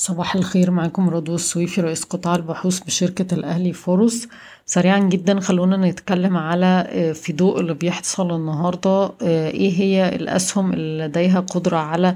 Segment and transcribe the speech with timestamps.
[0.00, 4.28] صباح الخير معاكم رضوى السويفي رئيس قطاع البحوث بشركة الأهلي فاروس.
[4.66, 9.12] سريعا جدا خلونا نتكلم على في ضوء اللي بيحصل النهاردة.
[9.22, 12.14] إيه هي الأسهم اللي لديها قدرة على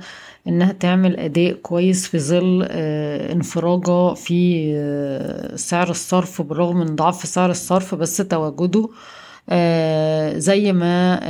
[0.48, 2.62] إنها تعمل أداء كويس في ظل
[3.32, 8.88] انفراجة في سعر الصرف بالرغم من ضعف سعر الصرف بس تواجده
[10.38, 11.20] زي ما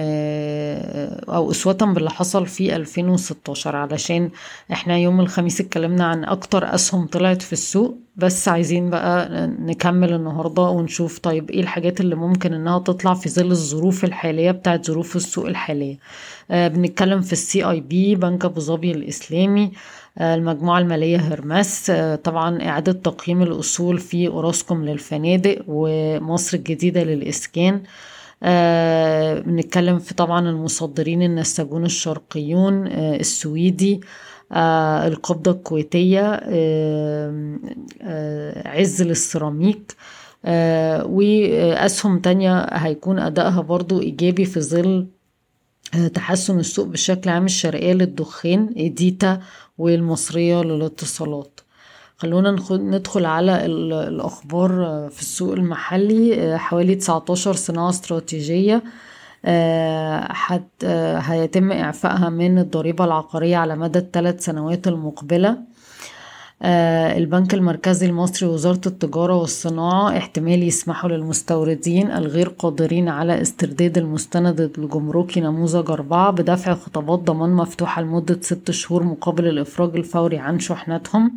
[1.29, 4.31] أو أسوة باللي حصل في 2016 علشان
[4.73, 8.04] إحنا يوم الخميس اتكلمنا عن أكتر أسهم طلعت في السوق.
[8.17, 13.51] بس عايزين بقى نكمل النهاردة ونشوف طيب إيه الحاجات اللي ممكن انها تطلع في ظل
[13.51, 15.99] الظروف الحالية بتاعت ظروف السوق الحالية.
[16.51, 19.73] بنتكلم في ال CIB بنك ابو ظبي الإسلامي
[20.21, 21.91] المجموعة المالية هرمس
[22.25, 27.83] طبعا إعادة تقييم الأصول في أوراسكوم للفنادق ومصر الجديدة للإسكان.
[29.47, 34.01] بنتكلم في طبعا المصدرين النساجون الشرقيون السويدي
[34.53, 36.41] القبضة الكويتية
[38.67, 39.97] عز للسيراميك
[41.05, 45.07] وأسهم تانية هيكون أدائها برضو إيجابي في ظل
[46.15, 49.41] تحسن السوق بشكل عام الشرقية للدخان إديتا
[49.79, 51.61] والمصرية للاتصالات.
[52.17, 54.71] خلونا ندخل على الأخبار
[55.13, 56.59] في السوق المحلي.
[56.59, 58.83] حوالي 19 صناعة استراتيجية
[60.31, 60.85] حت
[61.29, 65.57] هيتم إعفائها من الضريبة العقارية على مدى الثلاث سنوات المقبلة.
[67.17, 75.41] البنك المركزي المصري ووزارة التجارة والصناعة احتمال يسمحوا للمستوردين الغير قادرين على استرداد المستند الجمركي
[75.41, 81.33] نموذج أربعة بدفع خطابات ضمان مفتوحة لمدة ست شهور مقابل الإفراج الفوري عن شحناتهم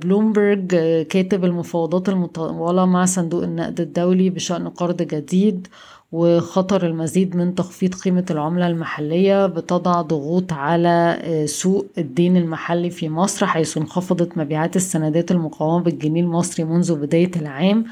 [0.00, 0.66] بلومبرج
[1.10, 5.68] كاتب المفاوضات المطولة مع صندوق النقد الدولي بشأن قرض جديد.
[6.14, 13.46] وخطر المزيد من تخفيض قيمة العملة المحلية بتضع ضغوط على سوق الدين المحلي في مصر
[13.46, 17.84] حيث انخفضت مبيعات السندات المقاومة بالجنيه المصري منذ بداية العام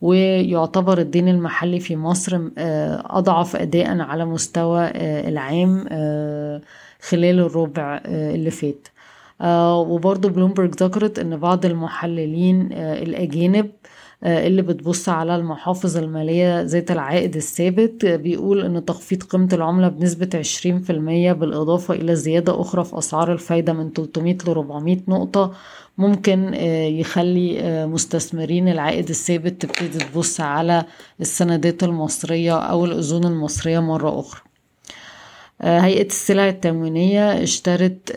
[0.00, 2.40] ويعتبر الدين المحلي في مصر
[3.10, 4.90] أضعف أداء على مستوى
[5.28, 5.84] العام
[7.08, 8.88] خلال الربع اللي فات.
[9.90, 13.70] وبرضه بلومبرج ذكرت إن بعض المحللين الأجانب
[14.24, 20.80] اللي بتبص على المحافظ المالية ذات العائد الثابت بيقول إن تخفيض قيمة العملة بنسبة عشرين
[20.80, 25.52] في المية بالإضافة إلى زيادة أخرى في أسعار الفايدة من 300 ل 400 نقطة
[25.98, 26.54] ممكن
[27.00, 30.84] يخلي مستثمرين العائد الثابت تبتدي تبص على
[31.20, 34.49] السندات المصرية أو الأذون المصرية مرة أخرى.
[35.62, 38.12] هيئة السلع التموينية اشترت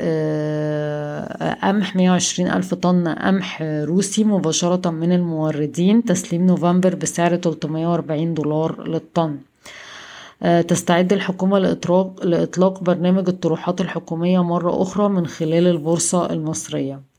[1.63, 9.37] قمح 120 ألف طن قمح روسي مباشرة من الموردين تسليم نوفمبر بسعر 340 دولار للطن.
[10.67, 17.12] تستعد الحكومة لإطلاق, لإطلاق برنامج الطروحات الحكومية مرة أخرى من خلال البورصة المصرية.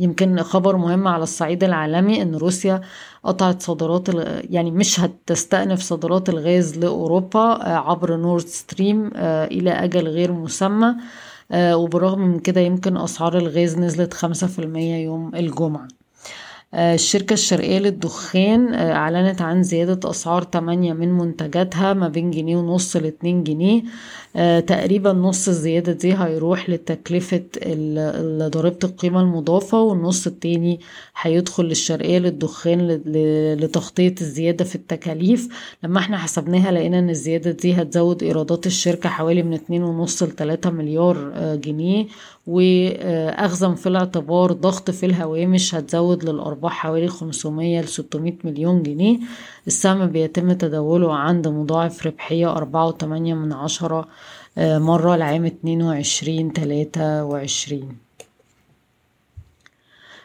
[0.00, 2.80] يمكن خبر مهم على الصعيد العالمي إن روسيا
[3.24, 4.08] قطعت صادرات
[4.50, 10.94] يعني مش هتستأنف صادرات الغاز لأوروبا عبر نورد ستريم إلى أجل غير مسمى
[11.54, 15.88] وبرغم من كده يمكن أسعار الغاز نزلت خمسة في المية يوم الجمعة.
[16.74, 23.44] الشركة الشرقية للدخان أعلنت عن زيادة أسعار تمانية من منتجاتها ما بين جنيه ونص لاتنين
[23.44, 23.82] جنيه.
[24.60, 27.42] تقريبا نص الزيادة دي هيروح لتكلفة
[28.48, 30.80] ضريبة القيمة المضافة والنص التاني
[31.20, 32.88] هيدخل للشرقية للدخان
[33.60, 35.48] لتغطية الزيادة في التكاليف.
[35.84, 40.70] لما إحنا حسبناها لقينا إن الزيادة دي هتزود إيرادات الشركة حوالي من اتنين ونص لتلاتة
[40.70, 42.06] مليار جنيه.
[42.46, 46.24] واخذا في الاعتبار ضغط في الهوامش هتزود
[46.60, 49.18] للارباح حوالي 500 ل 600 مليون جنيه.
[49.66, 54.08] السهم بيتم تداوله عند مضاعف ربحية أربعة وتمانية من عشرة
[54.58, 57.88] مرة لعام اتنين وعشرين تلاتة وعشرين.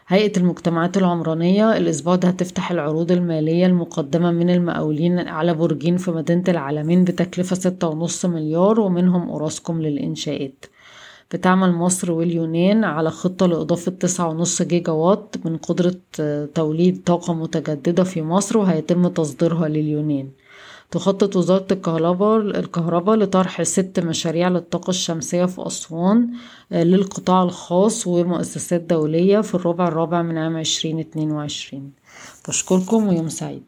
[0.08, 6.44] هيئة المجتمعات العمرانية الأسبوع ده هتفتح العروض المالية المقدمة من المقاولين على برجين في مدينة
[6.48, 10.66] العالمين بتكلفة ستة ونص مليار ومنهم أوراسكوم للإنشاءات.
[11.34, 15.96] بتعمل مصر واليونان على خطة لإضافة تسعة ونص جيجا وات من قدرة
[16.56, 20.30] توليد طاقة متجددة في مصر وهيتم تصديرها لليونان.
[20.92, 26.30] تخطط وزارة الكهرباء الكهرباء لطرح ست مشاريع للطاقة الشمسية في أسوان
[26.72, 31.92] للقطاع الخاص ومؤسسات دولية في الربع الرابع من عام عشرين اتنين وعشرين.
[32.48, 33.64] بشكركم ويوم سعيد.